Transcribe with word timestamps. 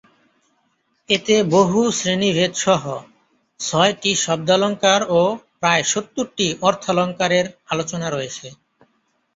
এতে 1.09 1.35
বহু 1.51 1.79
শ্রেণিভেদসহ 1.91 2.83
ছয়টি 3.59 4.11
শব্দালঙ্কার 4.17 5.01
ও 5.11 5.21
প্রায় 5.59 5.83
সত্তরটি 5.83 6.47
অর্থালঙ্কারের 6.61 7.45
আলোচনা 7.67 8.07
রয়েছে। 8.09 8.47